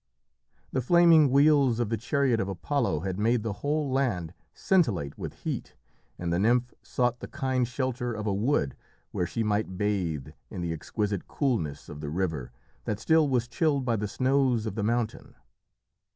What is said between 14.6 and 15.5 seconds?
of the mountain.